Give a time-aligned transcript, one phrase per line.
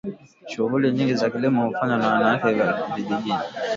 [0.47, 3.33] shughuli nyingi za kilimo hufanywa na wanawake wa vijijini